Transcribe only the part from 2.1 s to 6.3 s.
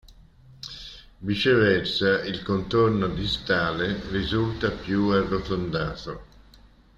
il contorno distale risulta più arrotondato.